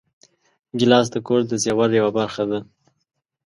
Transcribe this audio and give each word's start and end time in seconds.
ګیلاس 0.77 1.07
د 1.13 1.15
کور 1.27 1.41
د 1.47 1.53
زېور 1.63 1.89
یوه 1.99 2.11
برخه 2.17 2.43
ده. 2.49 2.59